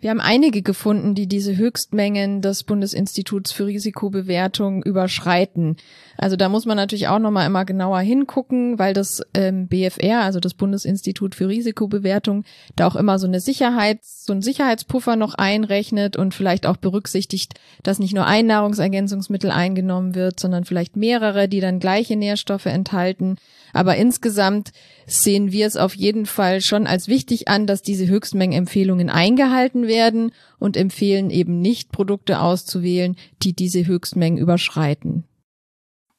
[0.00, 5.76] Wir haben einige gefunden, die diese Höchstmengen des Bundesinstituts für Risikobewertung überschreiten.
[6.16, 10.40] Also da muss man natürlich auch nochmal immer genauer hingucken, weil das ähm, BFR, also
[10.40, 12.44] das Bundesinstitut für Risikobewertung,
[12.76, 17.60] da auch immer so eine Sicherheits, so ein Sicherheitspuffer noch einrechnet und vielleicht auch berücksichtigt,
[17.82, 23.36] dass nicht nur ein Nahrungsergänzungsmittel eingenommen wird, sondern vielleicht mehrere, die dann gleiche Nährstoffe enthalten.
[23.72, 24.72] Aber insgesamt
[25.06, 30.32] sehen wir es auf jeden Fall schon als wichtig an, dass diese Höchstmengenempfehlungen eingehalten werden
[30.58, 35.24] und empfehlen eben nicht Produkte auszuwählen, die diese Höchstmengen überschreiten.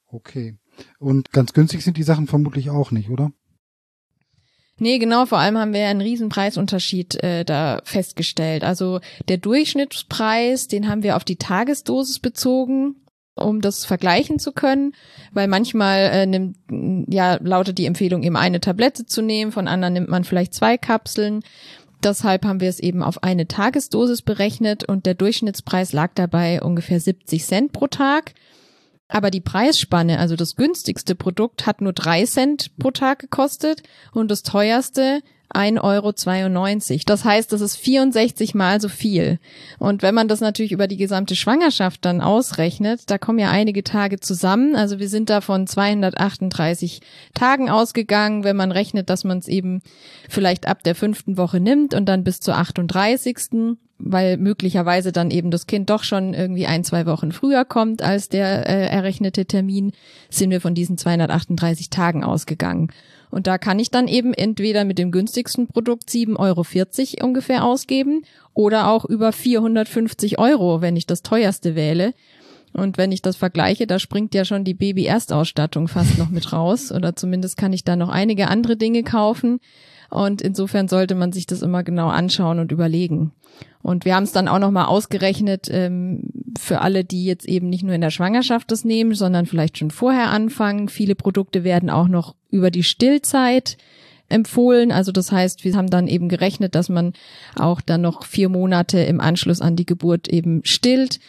[0.06, 0.56] Okay.
[0.98, 3.32] Und ganz günstig sind die Sachen vermutlich auch nicht, oder?
[4.78, 8.64] Nee, genau, vor allem haben wir einen riesen Preisunterschied äh, da festgestellt.
[8.64, 12.96] Also der Durchschnittspreis, den haben wir auf die Tagesdosis bezogen
[13.34, 14.92] um das vergleichen zu können,
[15.32, 16.56] weil manchmal äh, nimmt,
[17.08, 20.76] ja, lautet die Empfehlung eben eine Tablette zu nehmen, von anderen nimmt man vielleicht zwei
[20.76, 21.42] Kapseln.
[22.02, 27.00] Deshalb haben wir es eben auf eine Tagesdosis berechnet und der Durchschnittspreis lag dabei ungefähr
[27.00, 28.34] 70 Cent pro Tag.
[29.08, 34.30] Aber die Preisspanne, also das günstigste Produkt, hat nur drei Cent pro Tag gekostet und
[34.30, 35.20] das teuerste
[35.54, 37.02] 1,92 Euro.
[37.06, 39.38] Das heißt, das ist 64 mal so viel.
[39.78, 43.84] Und wenn man das natürlich über die gesamte Schwangerschaft dann ausrechnet, da kommen ja einige
[43.84, 44.76] Tage zusammen.
[44.76, 47.00] Also wir sind da von 238
[47.34, 49.82] Tagen ausgegangen, wenn man rechnet, dass man es eben
[50.28, 53.38] vielleicht ab der fünften Woche nimmt und dann bis zur 38
[54.04, 58.28] weil möglicherweise dann eben das Kind doch schon irgendwie ein, zwei Wochen früher kommt als
[58.28, 59.92] der äh, errechnete Termin,
[60.28, 62.88] sind wir von diesen 238 Tagen ausgegangen.
[63.32, 66.36] Und da kann ich dann eben entweder mit dem günstigsten Produkt 7,40
[67.18, 72.12] Euro ungefähr ausgeben oder auch über 450 Euro, wenn ich das teuerste wähle.
[72.74, 76.92] Und wenn ich das vergleiche, da springt ja schon die Baby-Erstausstattung fast noch mit raus.
[76.92, 79.60] Oder zumindest kann ich da noch einige andere Dinge kaufen.
[80.12, 83.32] Und insofern sollte man sich das immer genau anschauen und überlegen.
[83.80, 87.82] Und wir haben es dann auch nochmal ausgerechnet ähm, für alle, die jetzt eben nicht
[87.82, 90.88] nur in der Schwangerschaft das nehmen, sondern vielleicht schon vorher anfangen.
[90.88, 93.78] Viele Produkte werden auch noch über die Stillzeit
[94.28, 94.92] empfohlen.
[94.92, 97.14] Also das heißt, wir haben dann eben gerechnet, dass man
[97.56, 101.20] auch dann noch vier Monate im Anschluss an die Geburt eben stillt.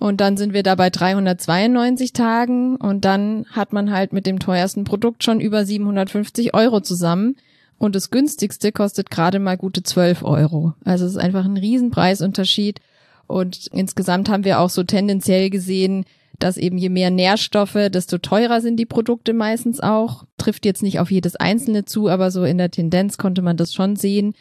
[0.00, 4.40] Und dann sind wir da bei 392 Tagen und dann hat man halt mit dem
[4.40, 7.36] teuersten Produkt schon über 750 Euro zusammen.
[7.82, 10.74] Und das günstigste kostet gerade mal gute 12 Euro.
[10.84, 12.78] Also es ist einfach ein Riesenpreisunterschied.
[13.26, 16.04] Und insgesamt haben wir auch so tendenziell gesehen,
[16.38, 20.26] dass eben je mehr Nährstoffe, desto teurer sind die Produkte meistens auch.
[20.38, 23.74] Trifft jetzt nicht auf jedes einzelne zu, aber so in der Tendenz konnte man das
[23.74, 24.34] schon sehen.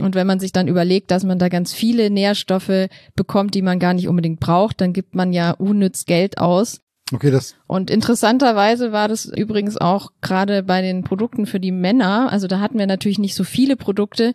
[0.00, 3.78] Und wenn man sich dann überlegt, dass man da ganz viele Nährstoffe bekommt, die man
[3.78, 6.80] gar nicht unbedingt braucht, dann gibt man ja unnütz Geld aus.
[7.12, 7.54] Okay, das.
[7.66, 12.32] Und interessanterweise war das übrigens auch gerade bei den Produkten für die Männer.
[12.32, 14.34] Also da hatten wir natürlich nicht so viele Produkte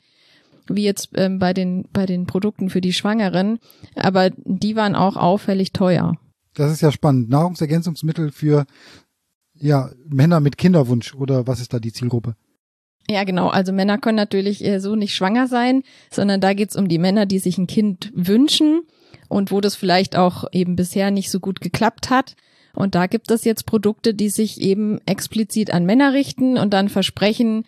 [0.69, 3.59] wie jetzt ähm, bei den bei den Produkten für die Schwangeren,
[3.95, 6.17] aber die waren auch auffällig teuer.
[6.53, 7.29] Das ist ja spannend.
[7.29, 8.65] Nahrungsergänzungsmittel für
[9.53, 12.35] ja Männer mit Kinderwunsch oder was ist da die Zielgruppe?
[13.09, 13.47] Ja, genau.
[13.47, 17.25] Also Männer können natürlich äh, so nicht schwanger sein, sondern da geht's um die Männer,
[17.25, 18.81] die sich ein Kind wünschen
[19.29, 22.35] und wo das vielleicht auch eben bisher nicht so gut geklappt hat.
[22.77, 26.89] Und da gibt es jetzt Produkte, die sich eben explizit an Männer richten und dann
[26.89, 27.65] versprechen,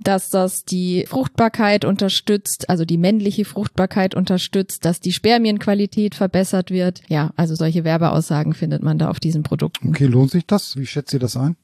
[0.00, 7.02] dass das die Fruchtbarkeit unterstützt, also die männliche Fruchtbarkeit unterstützt, dass die Spermienqualität verbessert wird.
[7.08, 9.90] Ja, also solche Werbeaussagen findet man da auf diesen Produkten.
[9.90, 10.76] Okay, lohnt sich das?
[10.76, 11.54] Wie schätzt ihr das ein?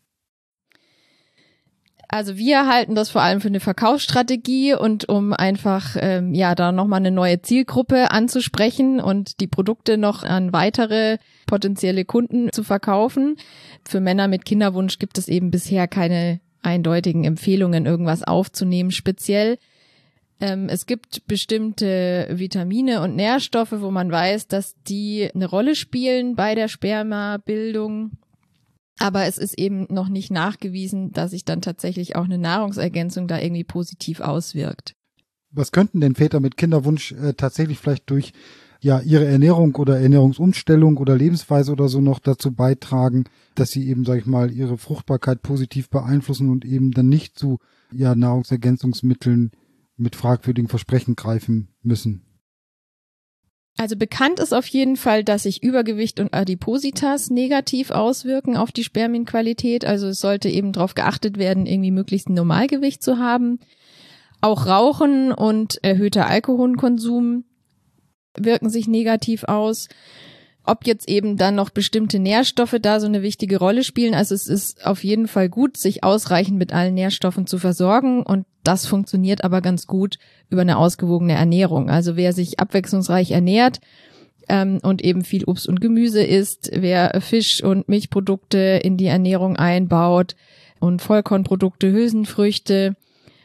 [2.10, 6.72] Also wir halten das vor allem für eine Verkaufsstrategie und um einfach ähm, ja da
[6.72, 13.36] nochmal eine neue Zielgruppe anzusprechen und die Produkte noch an weitere potenzielle Kunden zu verkaufen.
[13.86, 19.58] Für Männer mit Kinderwunsch gibt es eben bisher keine eindeutigen Empfehlungen, irgendwas aufzunehmen speziell.
[20.40, 26.36] Ähm, es gibt bestimmte Vitamine und Nährstoffe, wo man weiß, dass die eine Rolle spielen
[26.36, 28.12] bei der Spermabildung
[28.98, 33.38] aber es ist eben noch nicht nachgewiesen, dass sich dann tatsächlich auch eine Nahrungsergänzung da
[33.38, 34.94] irgendwie positiv auswirkt.
[35.50, 38.32] Was könnten denn Väter mit Kinderwunsch äh, tatsächlich vielleicht durch
[38.80, 44.04] ja ihre Ernährung oder Ernährungsumstellung oder Lebensweise oder so noch dazu beitragen, dass sie eben,
[44.04, 47.58] sag ich mal, ihre Fruchtbarkeit positiv beeinflussen und eben dann nicht zu
[47.92, 49.52] ja Nahrungsergänzungsmitteln
[49.96, 52.27] mit fragwürdigen Versprechen greifen müssen?
[53.78, 58.82] Also bekannt ist auf jeden Fall, dass sich Übergewicht und Adipositas negativ auswirken auf die
[58.82, 59.84] Spermienqualität.
[59.84, 63.60] Also es sollte eben darauf geachtet werden, irgendwie möglichst ein Normalgewicht zu haben.
[64.40, 67.44] Auch Rauchen und erhöhter Alkoholkonsum
[68.36, 69.88] wirken sich negativ aus
[70.68, 74.14] ob jetzt eben dann noch bestimmte Nährstoffe da so eine wichtige Rolle spielen.
[74.14, 78.44] Also es ist auf jeden Fall gut, sich ausreichend mit allen Nährstoffen zu versorgen und
[78.68, 80.18] das funktioniert aber ganz gut
[80.50, 81.88] über eine ausgewogene Ernährung.
[81.88, 83.80] Also wer sich abwechslungsreich ernährt
[84.46, 89.56] ähm, und eben viel Obst und Gemüse isst, wer Fisch und Milchprodukte in die Ernährung
[89.56, 90.36] einbaut
[90.80, 92.94] und Vollkornprodukte, Hülsenfrüchte,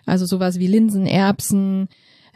[0.05, 1.87] also sowas wie Linsen, Erbsen,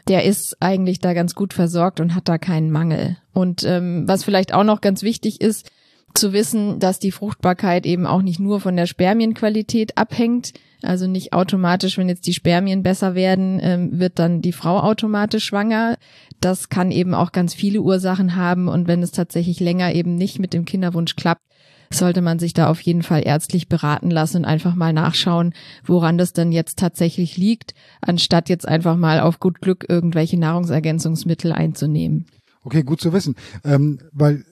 [0.08, 3.18] der ist eigentlich da ganz gut versorgt und hat da keinen Mangel.
[3.34, 5.70] Und ähm, was vielleicht auch noch ganz wichtig ist,
[6.18, 10.52] zu wissen, dass die Fruchtbarkeit eben auch nicht nur von der Spermienqualität abhängt.
[10.82, 15.44] Also nicht automatisch, wenn jetzt die Spermien besser werden, ähm, wird dann die Frau automatisch
[15.44, 15.96] schwanger.
[16.40, 18.68] Das kann eben auch ganz viele Ursachen haben.
[18.68, 21.42] Und wenn es tatsächlich länger eben nicht mit dem Kinderwunsch klappt,
[21.90, 25.54] sollte man sich da auf jeden Fall ärztlich beraten lassen und einfach mal nachschauen,
[25.84, 31.52] woran das denn jetzt tatsächlich liegt, anstatt jetzt einfach mal auf gut Glück irgendwelche Nahrungsergänzungsmittel
[31.52, 32.26] einzunehmen.
[32.62, 34.44] Okay, gut zu wissen, ähm, weil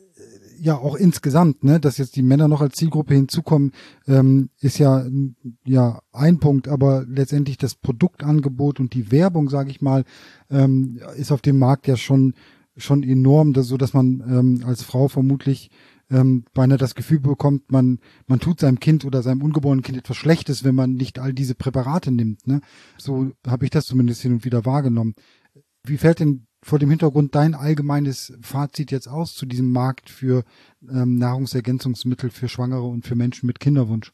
[0.58, 3.72] ja auch insgesamt, ne, dass jetzt die Männer noch als Zielgruppe hinzukommen,
[4.06, 5.06] ähm, ist ja
[5.64, 10.04] ja ein Punkt, aber letztendlich das Produktangebot und die Werbung, sage ich mal,
[10.50, 12.34] ähm, ist auf dem Markt ja schon
[12.76, 15.70] schon enorm, dass, so dass man ähm, als Frau vermutlich
[16.10, 20.16] ähm, beinahe das Gefühl bekommt, man, man tut seinem Kind oder seinem ungeborenen Kind etwas
[20.16, 22.46] Schlechtes, wenn man nicht all diese Präparate nimmt.
[22.46, 22.60] Ne?
[22.98, 25.14] So habe ich das zumindest hin und wieder wahrgenommen.
[25.84, 30.42] Wie fällt denn vor dem Hintergrund dein allgemeines Fazit jetzt aus zu diesem Markt für
[30.82, 34.12] ähm, Nahrungsergänzungsmittel für Schwangere und für Menschen mit Kinderwunsch?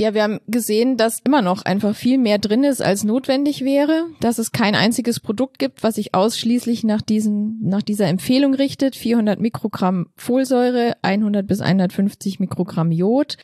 [0.00, 4.06] Ja, wir haben gesehen, dass immer noch einfach viel mehr drin ist, als notwendig wäre,
[4.20, 8.96] dass es kein einziges Produkt gibt, was sich ausschließlich nach diesen, nach dieser Empfehlung richtet.
[8.96, 13.36] 400 Mikrogramm Folsäure, 100 bis 150 Mikrogramm Jod.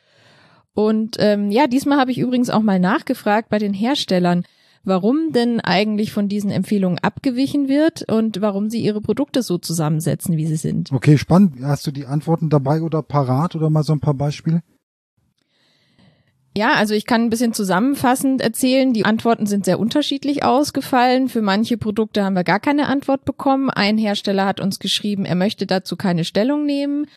[0.72, 4.46] Und ähm, ja, diesmal habe ich übrigens auch mal nachgefragt bei den Herstellern,
[4.86, 10.36] warum denn eigentlich von diesen Empfehlungen abgewichen wird und warum sie ihre Produkte so zusammensetzen,
[10.36, 10.92] wie sie sind.
[10.92, 11.56] Okay, spannend.
[11.62, 14.62] Hast du die Antworten dabei oder parat oder mal so ein paar Beispiele?
[16.56, 18.94] Ja, also ich kann ein bisschen zusammenfassend erzählen.
[18.94, 21.28] Die Antworten sind sehr unterschiedlich ausgefallen.
[21.28, 23.68] Für manche Produkte haben wir gar keine Antwort bekommen.
[23.68, 27.08] Ein Hersteller hat uns geschrieben, er möchte dazu keine Stellung nehmen.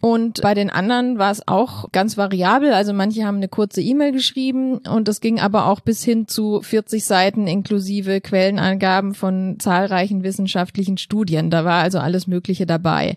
[0.00, 2.72] Und bei den anderen war es auch ganz variabel.
[2.72, 6.60] Also manche haben eine kurze E-Mail geschrieben und es ging aber auch bis hin zu
[6.62, 11.50] 40 Seiten inklusive Quellenangaben von zahlreichen wissenschaftlichen Studien.
[11.50, 13.16] Da war also alles Mögliche dabei.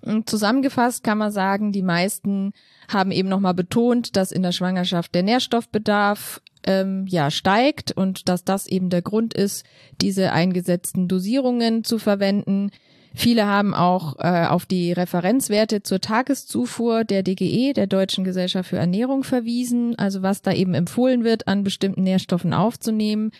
[0.00, 2.52] Und zusammengefasst kann man sagen, die meisten
[2.88, 8.44] haben eben nochmal betont, dass in der Schwangerschaft der Nährstoffbedarf ähm, ja steigt und dass
[8.44, 9.64] das eben der Grund ist,
[10.00, 12.70] diese eingesetzten Dosierungen zu verwenden.
[13.18, 18.76] Viele haben auch äh, auf die Referenzwerte zur Tageszufuhr der DGE, der Deutschen Gesellschaft für
[18.76, 23.30] Ernährung, verwiesen, also was da eben empfohlen wird, an bestimmten Nährstoffen aufzunehmen.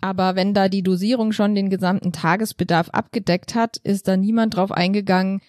[0.00, 4.70] Aber wenn da die Dosierung schon den gesamten Tagesbedarf abgedeckt hat, ist da niemand drauf
[4.70, 5.40] eingegangen,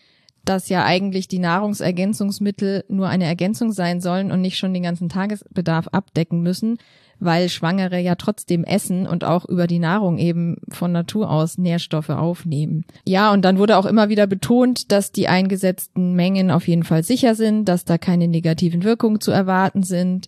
[0.46, 5.10] dass ja eigentlich die Nahrungsergänzungsmittel nur eine Ergänzung sein sollen und nicht schon den ganzen
[5.10, 6.78] Tagesbedarf abdecken müssen,
[7.20, 12.10] weil Schwangere ja trotzdem essen und auch über die Nahrung eben von Natur aus Nährstoffe
[12.10, 12.86] aufnehmen.
[13.08, 17.04] Ja, und dann wurde auch immer wieder betont, dass die eingesetzten Mengen auf jeden Fall
[17.04, 20.28] sicher sind, dass da keine negativen Wirkungen zu erwarten sind.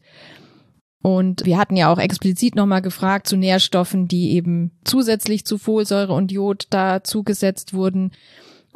[1.02, 6.14] Und wir hatten ja auch explizit nochmal gefragt zu Nährstoffen, die eben zusätzlich zu Folsäure
[6.14, 8.12] und Jod da zugesetzt wurden.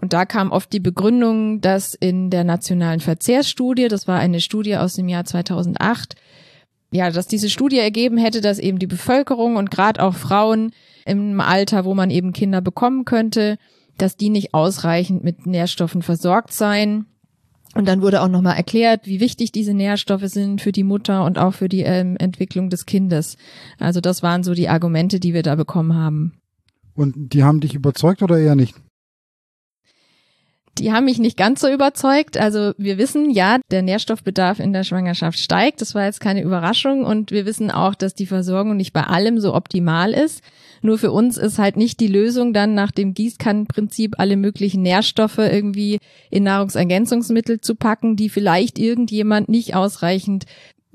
[0.02, 4.78] Und da kam oft die Begründung, dass in der nationalen Verzehrsstudie, das war eine Studie
[4.78, 6.16] aus dem Jahr 2008,
[6.92, 10.72] ja, dass diese Studie ergeben hätte, dass eben die Bevölkerung und gerade auch Frauen
[11.06, 13.58] im Alter, wo man eben Kinder bekommen könnte,
[13.98, 17.06] dass die nicht ausreichend mit Nährstoffen versorgt seien.
[17.76, 21.38] Und dann wurde auch nochmal erklärt, wie wichtig diese Nährstoffe sind für die Mutter und
[21.38, 23.38] auch für die ähm, Entwicklung des Kindes.
[23.78, 26.40] Also das waren so die Argumente, die wir da bekommen haben.
[26.96, 28.76] Und die haben dich überzeugt oder eher nicht?
[30.78, 32.38] Die haben mich nicht ganz so überzeugt.
[32.38, 35.82] Also wir wissen, ja, der Nährstoffbedarf in der Schwangerschaft steigt.
[35.82, 37.04] Das war jetzt keine Überraschung.
[37.04, 40.42] Und wir wissen auch, dass die Versorgung nicht bei allem so optimal ist.
[40.82, 45.40] Nur für uns ist halt nicht die Lösung dann nach dem Gießkannenprinzip alle möglichen Nährstoffe
[45.40, 50.46] irgendwie in Nahrungsergänzungsmittel zu packen, die vielleicht irgendjemand nicht ausreichend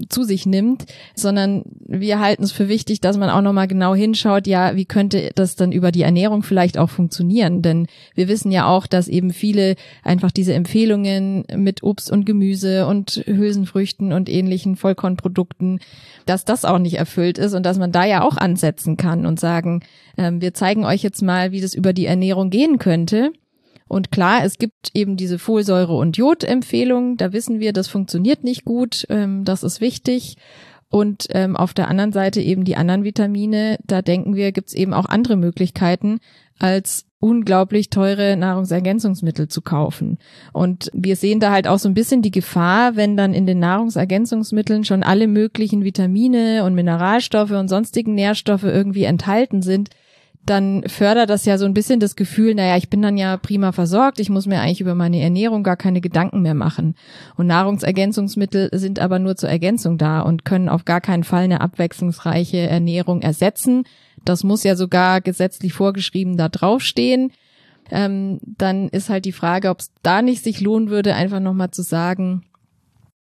[0.08, 4.48] zu sich nimmt, sondern wir halten es für wichtig, dass man auch nochmal genau hinschaut,
[4.48, 7.62] ja, wie könnte das dann über die Ernährung vielleicht auch funktionieren?
[7.62, 12.88] Denn wir wissen ja auch, dass eben viele einfach diese Empfehlungen mit Obst und Gemüse
[12.88, 15.78] und Hülsenfrüchten und ähnlichen Vollkornprodukten,
[16.26, 19.38] dass das auch nicht erfüllt ist und dass man da ja auch ansetzen kann und
[19.38, 19.82] sagen,
[20.16, 23.32] äh, wir zeigen euch jetzt mal, wie das über die Ernährung gehen könnte.
[23.86, 27.16] Und klar, es gibt eben diese Folsäure- und Jod-Empfehlung.
[27.16, 29.06] Da wissen wir, das funktioniert nicht gut.
[29.08, 30.36] Ähm, das ist wichtig.
[30.90, 33.78] Und ähm, auf der anderen Seite eben die anderen Vitamine.
[33.84, 36.20] Da denken wir, gibt es eben auch andere Möglichkeiten,
[36.58, 40.18] als unglaublich teure Nahrungsergänzungsmittel zu kaufen.
[40.52, 43.58] Und wir sehen da halt auch so ein bisschen die Gefahr, wenn dann in den
[43.58, 49.88] Nahrungsergänzungsmitteln schon alle möglichen Vitamine und Mineralstoffe und sonstigen Nährstoffe irgendwie enthalten sind,
[50.46, 53.72] dann fördert das ja so ein bisschen das Gefühl, naja, ich bin dann ja prima
[53.72, 56.94] versorgt, ich muss mir eigentlich über meine Ernährung gar keine Gedanken mehr machen.
[57.36, 61.62] Und Nahrungsergänzungsmittel sind aber nur zur Ergänzung da und können auf gar keinen Fall eine
[61.62, 63.84] abwechslungsreiche Ernährung ersetzen.
[64.24, 67.32] Das muss ja sogar gesetzlich vorgeschrieben da draufstehen.
[67.90, 71.70] Ähm, dann ist halt die Frage, ob es da nicht sich lohnen würde, einfach nochmal
[71.70, 72.42] zu sagen,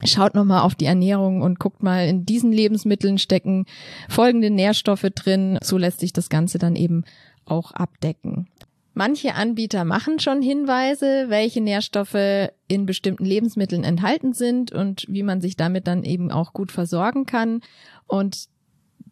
[0.05, 3.65] Schaut nochmal auf die Ernährung und guckt mal, in diesen Lebensmitteln stecken
[4.07, 5.57] folgende Nährstoffe drin.
[5.62, 7.03] So lässt sich das Ganze dann eben
[7.45, 8.47] auch abdecken.
[8.93, 15.41] Manche Anbieter machen schon Hinweise, welche Nährstoffe in bestimmten Lebensmitteln enthalten sind und wie man
[15.41, 17.62] sich damit dann eben auch gut versorgen kann.
[18.07, 18.47] Und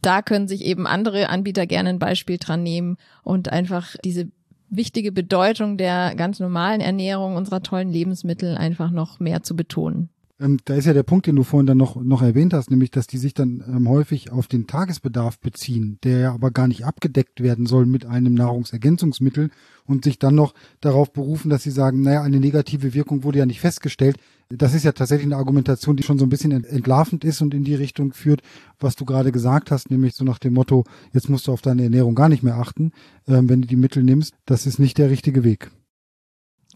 [0.01, 4.29] da können sich eben andere Anbieter gerne ein Beispiel dran nehmen und einfach diese
[4.69, 10.09] wichtige Bedeutung der ganz normalen Ernährung unserer tollen Lebensmittel einfach noch mehr zu betonen.
[10.39, 12.91] Ähm, da ist ja der Punkt, den du vorhin dann noch, noch erwähnt hast, nämlich,
[12.91, 16.85] dass die sich dann ähm, häufig auf den Tagesbedarf beziehen, der ja aber gar nicht
[16.85, 19.49] abgedeckt werden soll mit einem Nahrungsergänzungsmittel
[19.85, 23.45] und sich dann noch darauf berufen, dass sie sagen, naja, eine negative Wirkung wurde ja
[23.47, 24.17] nicht festgestellt.
[24.49, 27.63] Das ist ja tatsächlich eine Argumentation, die schon so ein bisschen entlarvend ist und in
[27.63, 28.41] die Richtung führt,
[28.79, 30.83] was du gerade gesagt hast, nämlich so nach dem Motto,
[31.13, 32.91] jetzt musst du auf deine Ernährung gar nicht mehr achten,
[33.27, 34.35] ähm, wenn du die Mittel nimmst.
[34.45, 35.71] Das ist nicht der richtige Weg.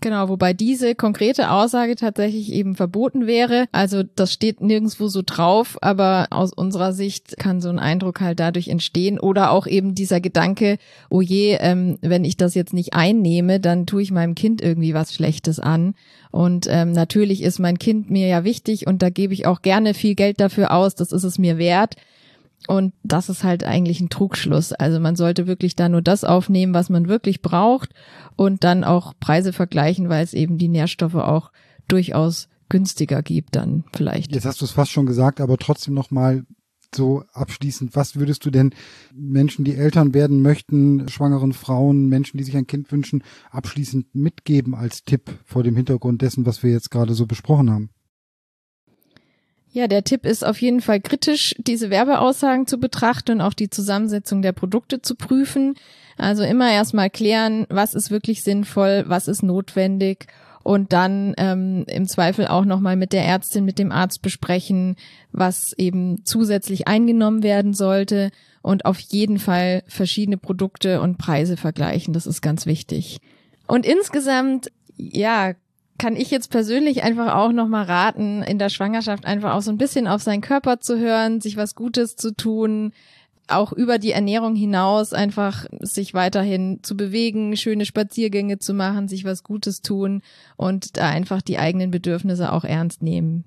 [0.03, 3.67] Genau, wobei diese konkrete Aussage tatsächlich eben verboten wäre.
[3.71, 8.39] Also das steht nirgendwo so drauf, aber aus unserer Sicht kann so ein Eindruck halt
[8.39, 10.79] dadurch entstehen oder auch eben dieser Gedanke,
[11.11, 14.95] oh je, ähm, wenn ich das jetzt nicht einnehme, dann tue ich meinem Kind irgendwie
[14.95, 15.93] was Schlechtes an.
[16.31, 19.93] Und ähm, natürlich ist mein Kind mir ja wichtig und da gebe ich auch gerne
[19.93, 21.95] viel Geld dafür aus, das ist es mir wert.
[22.67, 24.71] Und das ist halt eigentlich ein Trugschluss.
[24.73, 27.91] Also man sollte wirklich da nur das aufnehmen, was man wirklich braucht
[28.35, 31.51] und dann auch Preise vergleichen, weil es eben die Nährstoffe auch
[31.87, 34.33] durchaus günstiger gibt dann vielleicht.
[34.33, 36.45] Jetzt hast du es fast schon gesagt, aber trotzdem nochmal
[36.95, 38.73] so abschließend, was würdest du denn
[39.13, 44.75] Menschen, die Eltern werden möchten, schwangeren Frauen, Menschen, die sich ein Kind wünschen, abschließend mitgeben
[44.75, 47.89] als Tipp vor dem Hintergrund dessen, was wir jetzt gerade so besprochen haben?
[49.73, 53.69] Ja, der Tipp ist auf jeden Fall kritisch, diese Werbeaussagen zu betrachten und auch die
[53.69, 55.75] Zusammensetzung der Produkte zu prüfen.
[56.17, 60.27] Also immer erstmal klären, was ist wirklich sinnvoll, was ist notwendig
[60.63, 64.97] und dann ähm, im Zweifel auch nochmal mit der Ärztin, mit dem Arzt besprechen,
[65.31, 72.13] was eben zusätzlich eingenommen werden sollte und auf jeden Fall verschiedene Produkte und Preise vergleichen.
[72.13, 73.19] Das ist ganz wichtig.
[73.67, 75.53] Und insgesamt, ja,
[76.01, 79.77] kann ich jetzt persönlich einfach auch nochmal raten, in der Schwangerschaft einfach auch so ein
[79.77, 82.91] bisschen auf seinen Körper zu hören, sich was Gutes zu tun,
[83.47, 89.25] auch über die Ernährung hinaus einfach sich weiterhin zu bewegen, schöne Spaziergänge zu machen, sich
[89.25, 90.23] was Gutes tun
[90.57, 93.43] und da einfach die eigenen Bedürfnisse auch ernst nehmen.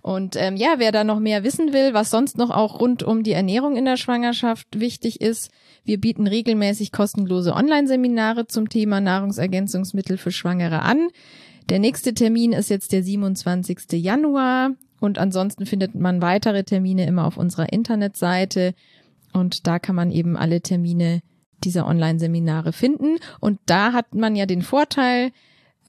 [0.00, 3.22] Und ähm, ja, wer da noch mehr wissen will, was sonst noch auch rund um
[3.22, 5.50] die Ernährung in der Schwangerschaft wichtig ist,
[5.84, 11.10] wir bieten regelmäßig kostenlose Online-Seminare zum Thema Nahrungsergänzungsmittel für Schwangere an.
[11.70, 13.92] Der nächste Termin ist jetzt der 27.
[13.92, 18.74] Januar und ansonsten findet man weitere Termine immer auf unserer Internetseite
[19.32, 21.20] und da kann man eben alle Termine
[21.62, 25.30] dieser Online-Seminare finden und da hat man ja den Vorteil,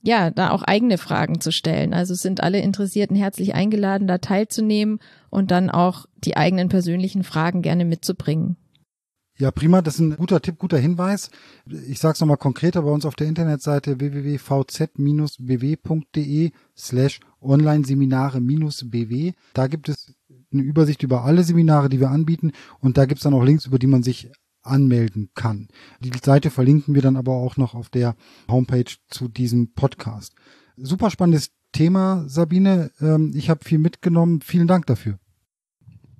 [0.03, 1.95] ja, da auch eigene Fragen zu stellen.
[1.95, 4.99] Also sind alle Interessierten herzlich eingeladen, da teilzunehmen
[5.31, 8.55] und dann auch die eigenen persönlichen Fragen gerne mitzubringen.
[9.41, 11.31] Ja, prima, das ist ein guter Tipp, guter Hinweis.
[11.87, 14.51] Ich sage es nochmal konkreter bei uns auf der Internetseite www.vz-bw.de
[16.77, 19.33] slash Online-Seminare-bw.
[19.55, 20.13] Da gibt es
[20.53, 23.65] eine Übersicht über alle Seminare, die wir anbieten und da gibt es dann auch Links,
[23.65, 24.31] über die man sich
[24.61, 25.69] anmelden kann.
[26.01, 28.15] Die Seite verlinken wir dann aber auch noch auf der
[28.47, 30.35] Homepage zu diesem Podcast.
[30.77, 32.91] Super spannendes Thema, Sabine.
[33.01, 34.41] Ähm, ich habe viel mitgenommen.
[34.41, 35.17] Vielen Dank dafür.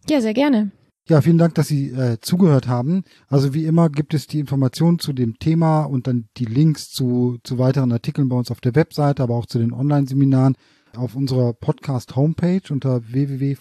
[0.09, 0.71] Ja, sehr gerne.
[1.11, 3.03] Ja, vielen Dank, dass Sie äh, zugehört haben.
[3.27, 7.37] Also wie immer gibt es die Informationen zu dem Thema und dann die Links zu,
[7.43, 10.55] zu weiteren Artikeln bei uns auf der Webseite, aber auch zu den Online-Seminaren
[10.95, 13.59] auf unserer Podcast-Homepage unter www.vz-bw.de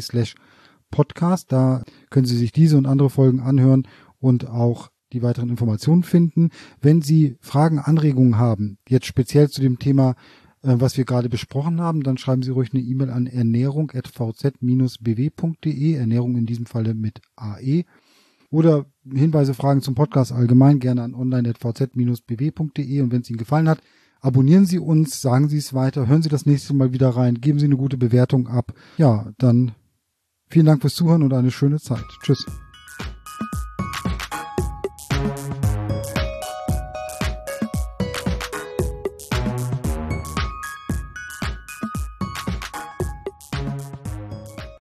[0.00, 0.36] slash
[0.90, 1.52] podcast.
[1.52, 3.86] Da können Sie sich diese und andere Folgen anhören
[4.20, 6.48] und auch die weiteren Informationen finden.
[6.80, 10.14] Wenn Sie Fragen, Anregungen haben, jetzt speziell zu dem Thema
[10.62, 16.36] äh, was wir gerade besprochen haben, dann schreiben Sie ruhig eine E-Mail an ernährung.vz-bw.de, Ernährung
[16.36, 17.84] in diesem Falle mit AE.
[18.50, 23.00] Oder Hinweise, Fragen zum Podcast allgemein gerne an online.vz-bw.de.
[23.00, 23.80] Und wenn es Ihnen gefallen hat,
[24.20, 27.58] abonnieren Sie uns, sagen Sie es weiter, hören Sie das nächste Mal wieder rein, geben
[27.58, 28.72] Sie eine gute Bewertung ab.
[28.98, 29.72] Ja, dann
[30.48, 32.04] vielen Dank fürs Zuhören und eine schöne Zeit.
[32.22, 32.46] Tschüss.